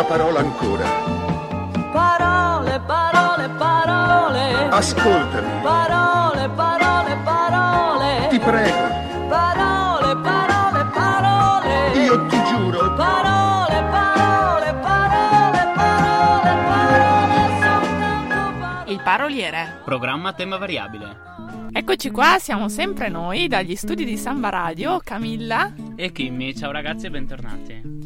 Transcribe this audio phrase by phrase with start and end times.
[0.00, 0.88] Una parola ancora.
[1.92, 4.68] Parole, parole, parole.
[4.70, 5.60] Ascoltami.
[5.60, 8.28] Parole, parole, parole.
[8.30, 9.28] Ti prego.
[9.28, 12.02] Parole, parole, parole.
[12.02, 12.94] Io ti giuro.
[12.94, 18.92] Parole, parole, parole, parole, parole, soltanto parole.
[18.92, 19.80] Il paroliere.
[19.84, 21.28] Programma a tema variabile.
[21.72, 25.70] Eccoci qua, siamo sempre noi dagli studi di Samba Radio, Camilla.
[25.94, 27.99] E Kimmy, ciao ragazzi e bentornati.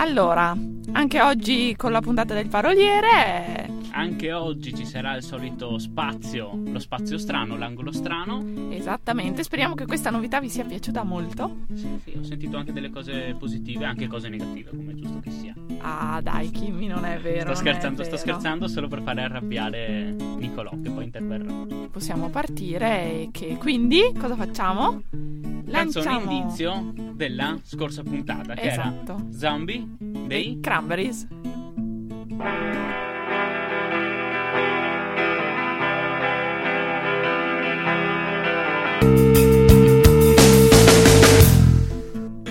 [0.00, 0.56] Allora,
[0.92, 6.78] anche oggi con la puntata del paroliere, Anche oggi ci sarà il solito spazio, lo
[6.78, 8.42] spazio strano, l'angolo strano.
[8.70, 11.64] esattamente, speriamo che questa novità vi sia piaciuta molto.
[11.74, 15.30] Sì, sì, ho sentito anche delle cose positive, anche cose negative, come è giusto che
[15.30, 15.54] sia.
[15.82, 17.52] Ah dai Kimmy, non è vero.
[17.52, 18.22] sto scherzando, sto vero.
[18.22, 21.52] scherzando solo per fare arrabbiare Nicolò, che poi interverrà.
[21.90, 25.02] Possiamo partire che quindi cosa facciamo?
[25.78, 29.12] Canzone indizio della scorsa puntata, che Esatto.
[29.12, 30.60] era Zombie dei dei...
[30.60, 31.26] Cranberries.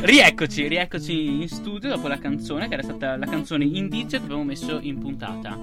[0.10, 4.44] Rieccoci, rieccoci in studio dopo la canzone, che era stata la canzone indizio che abbiamo
[4.44, 5.56] messo in puntata.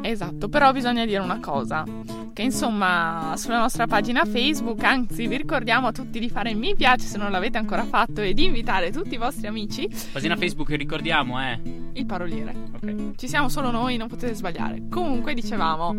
[0.00, 1.84] Esatto, però bisogna dire una cosa,
[2.32, 7.06] che insomma sulla nostra pagina Facebook, anzi vi ricordiamo a tutti di fare mi piace
[7.06, 11.40] se non l'avete ancora fatto e di invitare tutti i vostri amici, Pagina Facebook, ricordiamo,
[11.40, 11.81] eh.
[11.94, 12.54] Il paroliere.
[12.74, 13.16] Ok.
[13.16, 14.88] Ci siamo solo noi, non potete sbagliare.
[14.88, 15.94] Comunque dicevamo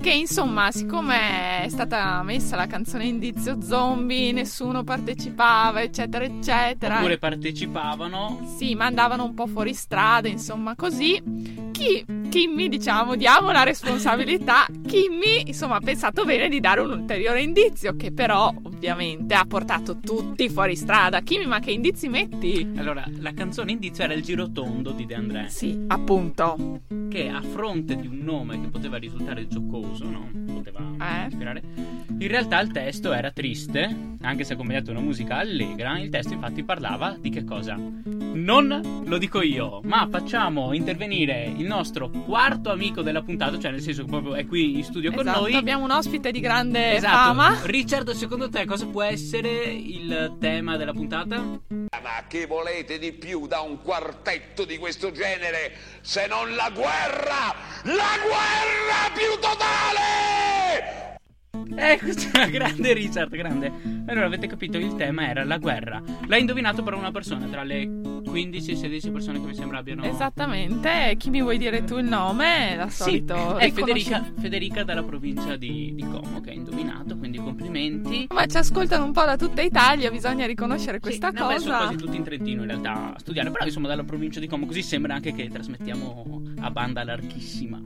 [0.00, 6.98] che insomma, siccome è stata messa la canzone indizio zombie, nessuno partecipava, eccetera, eccetera.
[6.98, 8.54] Oppure partecipavano.
[8.56, 11.66] Sì, ma andavano un po' fuori strada, insomma, così.
[11.78, 14.66] Chi, Kimmy, diciamo, diamo la responsabilità.
[14.84, 19.98] Kimmy, insomma, ha pensato bene di dare un ulteriore indizio, che però, ovviamente, ha portato
[19.98, 21.20] tutti fuori strada.
[21.20, 22.68] Kimmy, ma che indizi metti?
[22.76, 26.80] Allora, la canzone indizio era il girotondo di De André, Sì, appunto.
[27.08, 30.28] che a fronte di un nome che poteva risultare giocoso, no?
[30.52, 31.28] Poteva Eh?
[31.28, 31.62] ispirare.
[32.20, 35.96] In realtà il testo era triste, anche se accompagnato da una musica allegra.
[36.00, 37.76] Il testo infatti parlava di che cosa?
[38.10, 43.80] Non lo dico io, ma facciamo intervenire il nostro quarto amico della puntata, cioè nel
[43.80, 45.54] senso che proprio è qui in studio con Esatto, noi.
[45.54, 47.14] abbiamo un ospite di grande Esatto.
[47.14, 47.58] fama.
[47.62, 51.36] Richard, secondo te cosa può essere il tema della puntata?
[51.38, 57.54] Ma che volete di più da un quartetto di questo genere se non la guerra?
[57.84, 61.07] La guerra più totale!
[61.74, 63.72] Ecco, c'è grande Richard, grande.
[64.06, 66.02] Allora, avete capito, il tema era la guerra.
[66.26, 70.02] L'ha indovinato però una persona, tra le 15 e 16 persone che mi sembra abbiano...
[70.04, 72.74] Esattamente, chi mi vuoi dire tu il nome?
[72.76, 77.16] Da Sì, solito è riconosci- Federica, Federica dalla provincia di, di Como che ha indovinato,
[77.16, 78.26] quindi complimenti.
[78.30, 81.72] Ma ci ascoltano un po' da tutta Italia, bisogna riconoscere questa sì, no, beh, sono
[81.72, 81.84] cosa.
[81.84, 84.82] quasi tutti in Trentino in realtà a studiare, però insomma dalla provincia di Como, così
[84.82, 87.80] sembra anche che trasmettiamo a banda larghissima.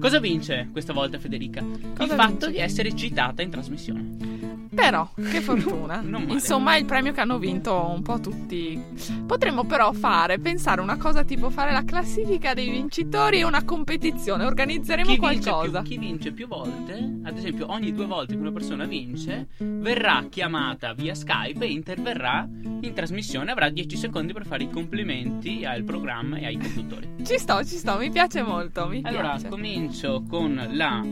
[0.00, 1.62] Cosa vince questa volta Federica?
[1.94, 2.50] Cosa il fatto vince?
[2.52, 4.49] di essere citata in trasmissione.
[4.72, 6.02] Però, che fortuna.
[6.28, 8.80] Insomma, è il premio che hanno vinto un po' tutti.
[9.26, 14.44] Potremmo però fare, pensare una cosa tipo fare la classifica dei vincitori e una competizione.
[14.44, 15.80] Organizzeremo Chi vince, qualcosa.
[15.82, 20.26] più, chi vince più volte, ad esempio ogni due volte che una persona vince, verrà
[20.30, 22.48] chiamata via Skype e interverrà
[22.82, 27.08] in trasmissione, avrà 10 secondi per fare i complimenti al programma e ai conduttori.
[27.24, 28.86] Ci sto, ci sto, mi piace molto.
[28.86, 29.48] Mi Allora, piace.
[29.48, 31.04] comincio con la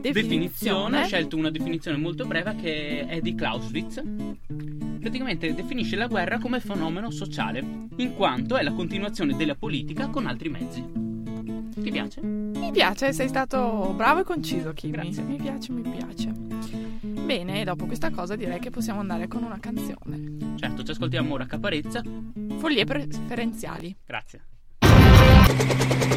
[0.00, 1.02] definizione.
[1.02, 4.02] Ho scelto una definizione molto breve che è di Clausewitz.
[5.00, 7.64] Praticamente definisce la guerra come fenomeno sociale,
[7.96, 10.84] in quanto è la continuazione della politica con altri mezzi.
[11.80, 12.20] Ti piace?
[12.20, 14.92] Mi piace, sei stato bravo e conciso, Kimi.
[14.92, 15.22] Grazie.
[15.22, 16.32] Mi piace, mi piace.
[17.28, 20.56] Bene, dopo questa cosa direi che possiamo andare con una canzone.
[20.56, 22.02] Certo, ci ascoltiamo ora Caparezza.
[22.58, 23.96] Follie preferenziali.
[24.04, 24.57] Grazie.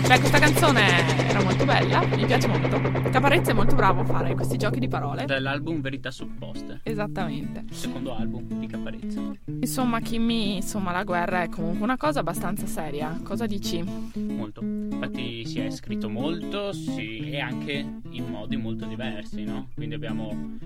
[0.08, 2.82] Beh, questa canzone era molto bella, mi piace molto.
[3.10, 5.24] Caparezza è molto bravo a fare questi giochi di parole.
[5.26, 7.64] Dall'album Verità Supposte, Esattamente.
[7.72, 9.22] secondo album di Caparezza.
[9.46, 13.18] Insomma, Kimmy, insomma, la guerra è comunque una cosa abbastanza seria.
[13.24, 13.82] Cosa dici?
[14.16, 14.62] Molto.
[14.62, 19.70] Infatti si è scritto molto sì, e anche in modi molto diversi, no?
[19.74, 20.58] Quindi abbiamo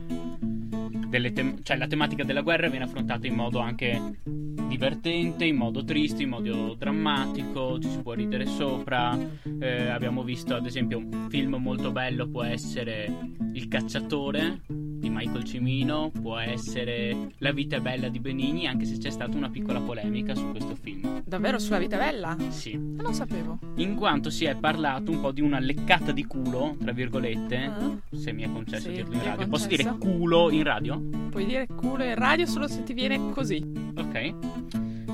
[1.07, 4.19] delle tem- cioè la tematica della guerra viene affrontata in modo anche
[4.67, 9.17] divertente, in modo triste, in modo drammatico, ci si può ridere sopra.
[9.59, 14.61] Eh, abbiamo visto ad esempio un film molto bello può essere Il cacciatore
[15.05, 19.37] di Michael Cimino, può essere La vita è bella di Benigni, anche se c'è stata
[19.37, 21.21] una piccola polemica su questo film.
[21.23, 22.35] Davvero sulla vita bella?
[22.49, 23.59] Sì, Non lo sapevo.
[23.75, 27.97] in quanto si è parlato un po' di una leccata di culo, tra virgolette, Ah.
[28.15, 29.47] se mi è concesso Sì, dirlo in radio.
[29.47, 30.99] Posso dire culo in radio?
[31.29, 33.63] Puoi dire culo in radio solo se ti viene così.
[33.95, 34.33] Ok.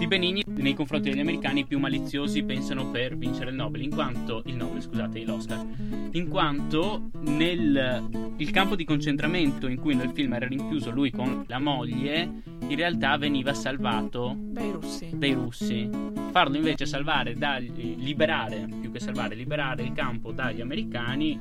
[0.01, 4.41] Di Benigni nei confronti degli americani più maliziosi pensano per vincere il Nobel, in quanto
[4.47, 5.63] il Nobel, scusate, l'Oscar,
[6.13, 11.43] in quanto nel il campo di concentramento in cui nel film era rinchiuso lui con
[11.45, 12.27] la moglie,
[12.67, 15.09] in realtà veniva salvato Dai russi.
[15.13, 16.20] dai russi.
[16.31, 21.37] Farlo invece salvare dagli, liberare, più che salvare, liberare il campo dagli americani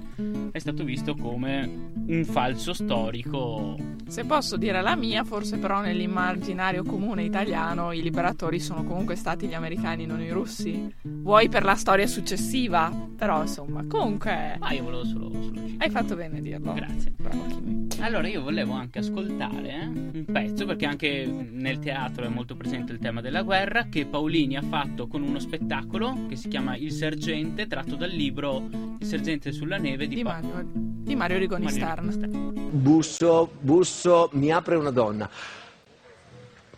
[0.51, 3.77] è stato visto come un falso storico.
[4.09, 9.47] Se posso dire la mia, forse però nell'immaginario comune italiano i liberatori sono comunque stati
[9.47, 10.93] gli americani, non i russi.
[11.23, 15.75] Vuoi per la storia successiva, però insomma, comunque Ma io volevo solo, solo citare.
[15.79, 16.73] hai fatto bene a dirlo.
[16.73, 17.13] Grazie.
[17.17, 17.89] Bravo Kimi.
[18.01, 22.93] Allora io volevo anche ascoltare eh, un pezzo, perché anche nel teatro è molto presente
[22.93, 26.93] il tema della guerra, che Paolini ha fatto con uno spettacolo che si chiama Il
[26.93, 28.69] Sergente, tratto dal libro
[28.99, 32.11] Il Sergente sulla neve di, Di Pa- Mario, di Mario Rigoni Mario Stern.
[32.11, 35.29] Rigoni Busso, busso, mi apre una donna.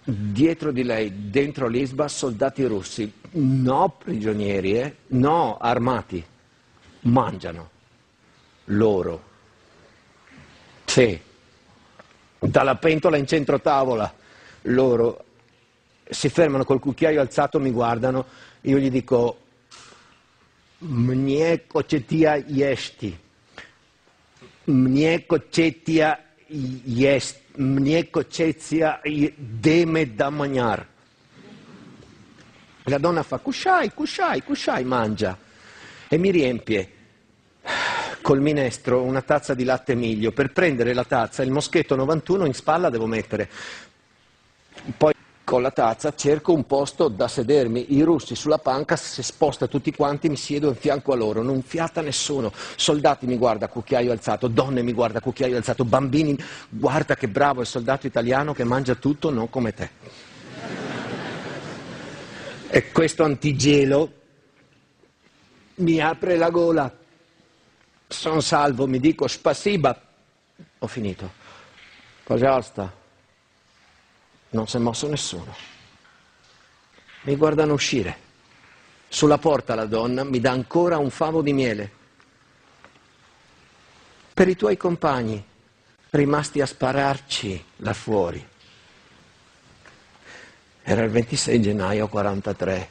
[0.04, 3.12] Dietro di lei, dentro l'Isba, soldati russi.
[3.32, 4.96] No prigionieri, eh?
[5.08, 6.24] No armati.
[7.02, 7.70] Mangiano.
[8.64, 9.30] Loro.
[10.84, 11.20] Sì.
[12.38, 14.12] Dalla pentola in centro tavola.
[14.62, 15.24] Loro
[16.08, 18.26] si fermano col cucchiaio alzato, mi guardano.
[18.62, 19.38] Io gli dico,
[20.78, 23.18] mnie kocetia jesti.
[24.64, 26.31] Mnie kocetia
[26.84, 27.40] jest.
[27.56, 30.86] Mnie kocetia je- deme da mangiar.
[32.84, 35.36] La donna fa cusciai, cusciai, cusciai, mangia
[36.08, 36.90] e mi riempie
[38.22, 40.32] col minestro una tazza di latte miglio.
[40.32, 43.48] Per prendere la tazza, il moschetto 91 in spalla devo mettere.
[44.96, 45.12] Poi
[45.52, 47.92] con la tazza cerco un posto da sedermi.
[47.94, 51.60] I russi sulla panca si sposta tutti quanti, mi siedo in fianco a loro, non
[51.60, 52.50] fiata nessuno.
[52.54, 57.66] Soldati mi guarda cucchiaio alzato, donne mi guarda cucchiaio alzato, bambini guarda che bravo il
[57.66, 59.90] soldato italiano che mangia tutto, non come te.
[62.70, 64.12] E questo antigelo
[65.74, 66.96] mi apre la gola.
[68.08, 70.00] Sono salvo, mi dico spasiba.
[70.78, 71.30] Ho finito.
[72.24, 73.00] Pajasta.
[74.52, 75.54] Non si è mosso nessuno.
[77.22, 78.30] Mi guardano uscire.
[79.08, 81.90] Sulla porta la donna mi dà ancora un favo di miele.
[84.34, 85.42] Per i tuoi compagni,
[86.10, 88.46] rimasti a spararci là fuori.
[90.82, 92.88] Era il 26 gennaio 43.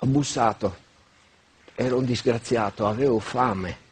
[0.00, 0.76] Ho bussato.
[1.74, 3.86] Ero un disgraziato, avevo fame.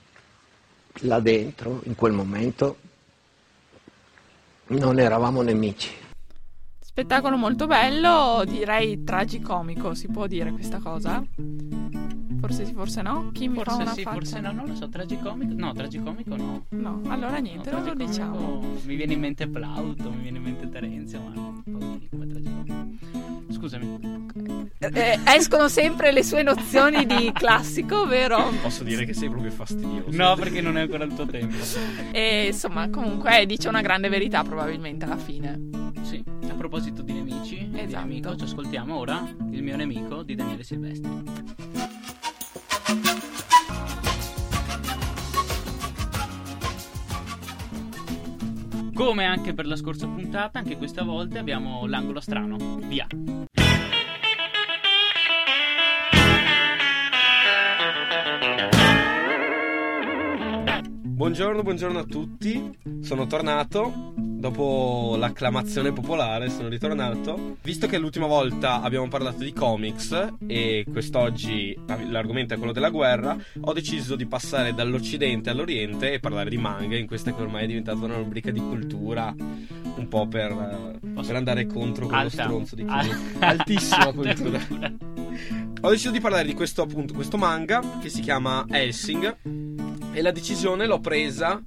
[1.01, 2.79] Là dentro, in quel momento,
[4.69, 5.91] non eravamo nemici.
[6.81, 11.23] Spettacolo molto bello, direi tragicomico, si può dire questa cosa?
[12.41, 13.31] Forse sì, forse no?
[13.33, 14.15] Chi mi fa Forse una sì, faccia?
[14.17, 15.53] forse no, non lo so, tragicomico?
[15.57, 16.65] No, tragicomico no.
[16.71, 18.61] No, allora niente, No, non lo diciamo.
[18.85, 22.27] Mi viene in mente Plauto, mi viene in mente Terenzio, ma un po' di come
[22.27, 23.53] tragicomico.
[23.53, 24.26] Scusami.
[24.79, 28.53] Eh, escono sempre le sue nozioni di classico, vero?
[28.63, 30.09] Posso dire che sei proprio fastidioso.
[30.11, 31.57] No, perché non è ancora il tuo tempo.
[32.13, 35.71] E insomma, comunque dice una grande verità probabilmente alla fine.
[36.03, 38.07] Sì, a proposito di nemici e di Esatto.
[38.07, 41.23] nemico, ci ascoltiamo ora il mio nemico di Daniele Silvestri.
[48.95, 52.57] Come anche per la scorsa puntata, anche questa volta abbiamo l'angolo strano.
[52.87, 53.07] Via.
[60.37, 62.79] Buongiorno, buongiorno a tutti.
[63.01, 64.13] Sono tornato.
[64.15, 67.57] Dopo l'acclamazione popolare sono ritornato.
[67.63, 71.75] Visto che l'ultima volta abbiamo parlato di comics e quest'oggi
[72.11, 76.97] l'argomento è quello della guerra, ho deciso di passare dall'Occidente all'Oriente e parlare di manga
[76.97, 81.35] in questa che ormai è diventata una rubrica di cultura, un po' per, eh, per
[81.35, 82.43] andare contro quello Alta.
[82.43, 83.39] stronzo di Kimi.
[83.41, 84.61] Altissima cultura.
[85.81, 89.76] Ho deciso di parlare di questo appunto, questo manga che si chiama Helsing
[90.17, 91.63] e la decisione l'ho presa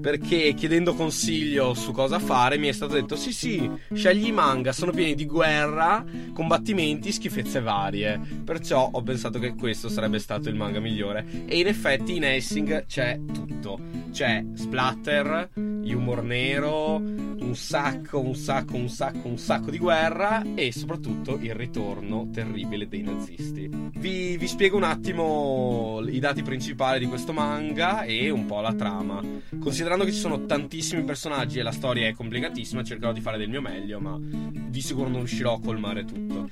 [0.00, 4.72] perché chiedendo consiglio su cosa fare mi è stato detto sì sì, scegli i manga,
[4.72, 8.20] sono pieni di guerra, combattimenti, schifezze varie.
[8.44, 12.86] Perciò ho pensato che questo sarebbe stato il manga migliore e in effetti in Helsing
[12.86, 13.78] c'è tutto.
[14.10, 20.72] C'è splatter, humor nero, un sacco, un sacco, un sacco, un sacco di guerra e
[20.72, 23.68] soprattutto il ritorno terribile dei nazisti.
[23.96, 28.74] Vi, vi spiego un attimo i dati principali di questo manga e un po' la
[28.74, 29.22] trama.
[29.58, 33.48] Considerando che ci sono tantissimi personaggi e la storia è complicatissima, cercherò di fare del
[33.48, 36.50] mio meglio, ma di sicuro non riuscirò a colmare tutto.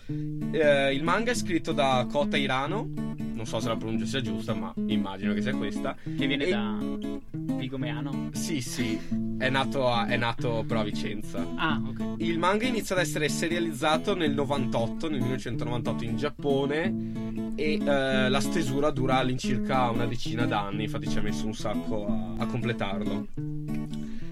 [0.52, 4.54] Eh, il manga è scritto da Kota Irano, non so se la pronuncia sia giusta,
[4.54, 5.94] ma immagino che sia questa.
[6.02, 6.78] Che viene E- da
[7.58, 8.30] Big Arrigo Meano.
[8.34, 8.98] Sì, sì,
[9.36, 11.44] è nato, a- è nato però a Vicenza.
[11.56, 12.14] Ah, ok.
[12.18, 18.40] Il manga inizia ad essere serializzato nel 98, nel 1998 in Giappone e eh, la
[18.40, 23.26] stesura dura all'incirca una decina d'anni, infatti ci ha messo un sacco a, a completarlo.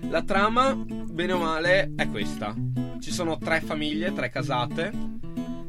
[0.08, 2.54] La trama, bene o male, è questa.
[3.00, 4.92] Ci sono tre famiglie, tre casate.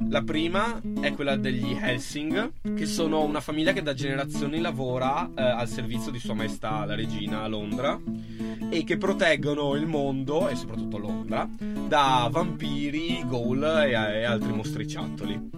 [0.09, 5.41] La prima è quella degli Helsing, che sono una famiglia che da generazioni lavora eh,
[5.41, 7.99] al servizio di Sua Maestà la Regina a Londra
[8.69, 11.47] e che proteggono il mondo, e soprattutto Londra,
[11.87, 15.49] da vampiri, ghoul e, e altri mostriciattoli.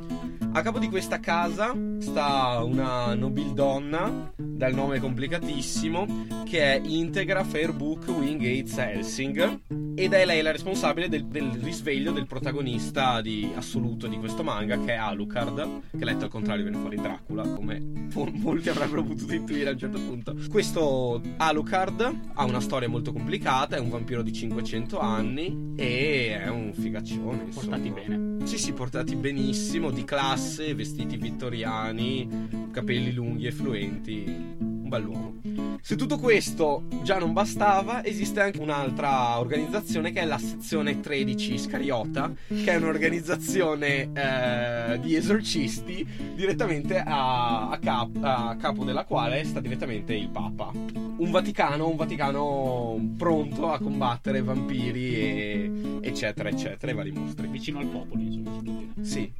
[0.51, 8.07] A capo di questa casa sta una nobildonna dal nome complicatissimo che è Integra Fairbook
[8.07, 9.59] Wingates Helsing
[9.99, 14.79] ed è lei la responsabile del, del risveglio del protagonista di assoluto di questo manga
[14.79, 17.81] che è Alucard che letto al contrario viene fuori Dracula come
[18.13, 23.75] molti avrebbero potuto intuire a un certo punto questo Alucard ha una storia molto complicata
[23.75, 27.75] è un vampiro di 500 anni e è un figaccione insomma.
[27.75, 28.47] Portati bene.
[28.47, 35.95] sì sì portati benissimo di classe vestiti vittoriani capelli lunghi e fluenti un bell'uomo se
[35.95, 42.31] tutto questo già non bastava, esiste anche un'altra organizzazione che è la sezione 13 Scariota,
[42.47, 46.05] che è un'organizzazione eh, di esorcisti
[46.35, 50.71] direttamente a, a cap- a capo della quale sta direttamente il Papa.
[50.73, 57.47] Un Vaticano, un Vaticano pronto a combattere vampiri e eccetera eccetera, i vari mostri.
[57.47, 59.05] Vicino al popolo, insomma, si può dire.
[59.05, 59.33] Sì,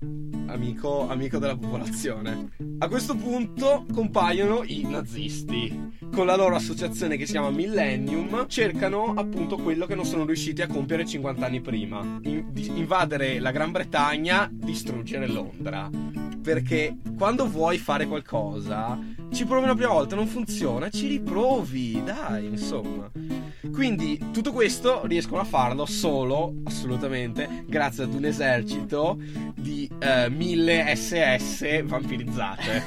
[0.52, 2.50] amico, amico della popolazione.
[2.80, 5.98] A questo punto compaiono i nazisti.
[6.12, 10.62] Con la loro associazione che si chiama Millennium, cercano appunto quello che non sono riusciti
[10.62, 16.19] a compiere 50 anni prima: invadere la Gran Bretagna, distruggere Londra.
[16.42, 18.98] Perché quando vuoi fare qualcosa,
[19.32, 23.12] ci provi una prima volta, non funziona, ci riprovi, dai, insomma.
[23.72, 29.18] Quindi tutto questo riescono a farlo solo, assolutamente, grazie ad un esercito
[29.56, 32.84] di eh, mille SS vampirizzate.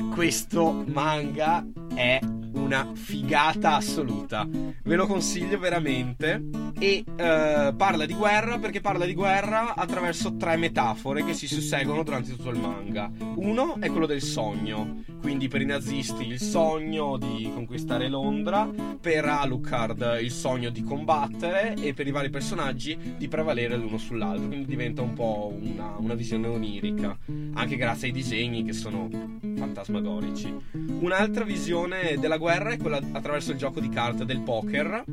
[0.14, 2.18] Questo manga è
[2.52, 4.46] una figata assoluta.
[4.50, 6.42] Ve lo consiglio veramente.
[6.78, 12.02] E eh, parla di guerra perché parla di guerra attraverso tre metafore che si susseguono
[12.02, 13.10] durante tutto il manga.
[13.36, 18.68] Uno è quello del sogno, quindi per i nazisti il sogno di conquistare Londra,
[19.00, 24.46] per Alucard il sogno di combattere e per i vari personaggi di prevalere l'uno sull'altro.
[24.48, 27.16] Quindi diventa un po' una, una visione onirica,
[27.54, 29.08] anche grazie ai disegni che sono
[29.56, 30.54] fantasmagorici.
[31.00, 35.04] Un'altra visione della guerra è quella attraverso il gioco di carte del poker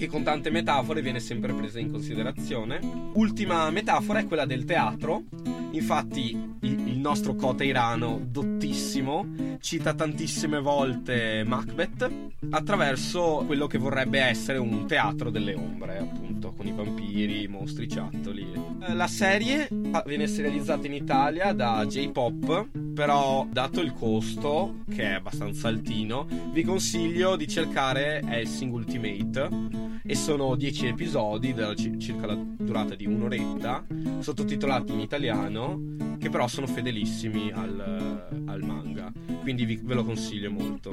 [0.00, 2.80] che con tante metafore viene sempre presa in considerazione.
[3.12, 5.24] Ultima metafora è quella del teatro.
[5.72, 9.26] Infatti, il, nostro Kota Irano, dottissimo,
[9.60, 12.10] cita tantissime volte Macbeth
[12.50, 17.84] attraverso quello che vorrebbe essere un teatro delle ombre, appunto, con i vampiri, i mostri,
[17.84, 18.46] i ciattoli.
[18.82, 19.68] Eh, La serie
[20.06, 26.62] viene serializzata in Italia da J-Pop, però dato il costo, che è abbastanza altino, vi
[26.62, 29.79] consiglio di cercare Helsing Ultimate
[30.10, 33.84] e sono 10 episodi ci- circa la durata di un'oretta,
[34.18, 35.80] sottotitolati in italiano,
[36.18, 40.92] che però sono fedelissimi al, al manga, quindi vi- ve lo consiglio molto.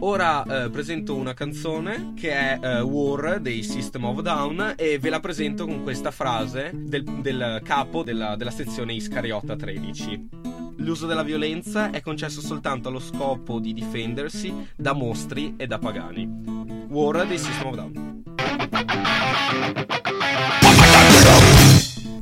[0.00, 5.08] Ora eh, presento una canzone che è eh, War dei System of Down e ve
[5.08, 10.28] la presento con questa frase del, del capo della, della sezione Iscariota 13.
[10.76, 16.57] L'uso della violenza è concesso soltanto allo scopo di difendersi da mostri e da pagani.
[16.88, 18.22] War dei System of Down.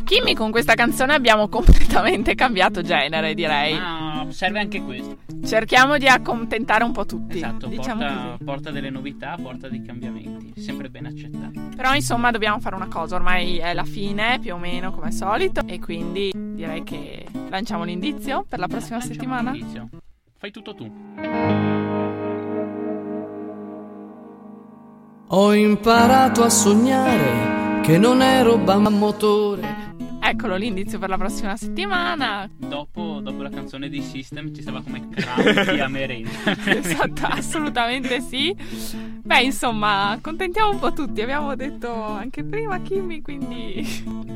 [0.04, 3.75] Kimmy, con questa canzone abbiamo completamente cambiato genere, direi.
[3.78, 5.18] Ma serve anche questo.
[5.44, 7.37] Cerchiamo di accontentare un po' tutti.
[7.37, 10.61] Esatto, diciamo porta, porta delle novità, porta dei cambiamenti.
[10.61, 11.61] Sempre ben accettati.
[11.75, 15.12] Però insomma dobbiamo fare una cosa, ormai è la fine più o meno come al
[15.12, 19.50] solito e quindi direi che lanciamo l'indizio per la prossima Lanciamo settimana.
[19.50, 19.88] l'inizio.
[20.38, 21.75] Fai tutto tu.
[25.28, 29.95] Ho imparato a sognare che non è roba a motore.
[30.21, 32.49] Eccolo l'indizio per la prossima settimana.
[32.56, 36.30] Dopo, dopo la canzone di System ci stava come crauti a merenda.
[36.66, 38.54] esatto, assolutamente sì.
[38.56, 41.21] Beh, insomma, accontentiamo un po' tutti.
[41.23, 43.85] Abbiamo detto anche prima Kimmy, quindi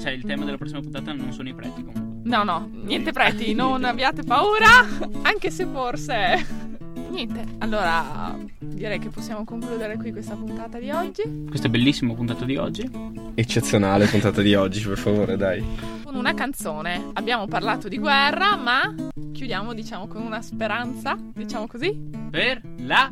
[0.01, 2.09] Cioè, il tema della prossima puntata non sono i preti comunque.
[2.25, 4.87] No, no, niente preti, non abbiate paura,
[5.23, 6.69] anche se forse
[7.11, 12.45] Niente, allora direi che possiamo concludere qui questa puntata di oggi Questo è bellissimo puntato
[12.45, 12.89] di oggi.
[13.35, 15.63] Eccezionale puntata di oggi, per favore, dai.
[16.05, 17.11] con una canzone.
[17.15, 18.95] Abbiamo parlato di guerra, ma
[19.33, 22.11] chiudiamo diciamo con una speranza, diciamo così.
[22.31, 23.11] Per la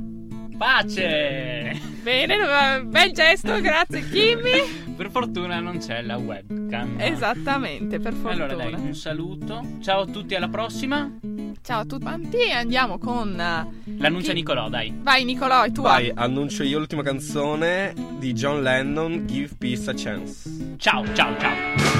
[0.57, 1.81] Pace!
[2.03, 4.87] Bene, eh, bel gesto, grazie Kimmy.
[4.99, 6.97] Per fortuna non c'è la webcam.
[6.99, 8.47] Esattamente, per fortuna.
[8.47, 9.65] Allora dai, un saluto.
[9.81, 11.09] Ciao a tutti, alla prossima.
[11.69, 13.39] Ciao a tutti quanti e andiamo con...
[13.39, 14.91] eh, L'annuncia chi- Nicolò, dai.
[15.03, 15.91] Vai Nicolò, è tua.
[15.91, 20.77] Vai, annuncio io l'ultima canzone di John Lennon, Give Peace a Chance.
[20.79, 21.98] Ciao, ciao, ciao.